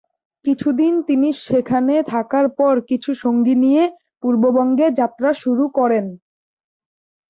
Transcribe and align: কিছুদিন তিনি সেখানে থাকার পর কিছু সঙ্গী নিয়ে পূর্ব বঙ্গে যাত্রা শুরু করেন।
কিছুদিন 0.45 0.93
তিনি 1.07 1.29
সেখানে 1.45 1.93
থাকার 2.11 2.45
পর 2.59 2.73
কিছু 2.89 3.11
সঙ্গী 3.23 3.55
নিয়ে 3.63 3.83
পূর্ব 4.23 4.43
বঙ্গে 4.57 4.87
যাত্রা 4.99 5.29
শুরু 5.41 5.65
করেন। 5.77 6.05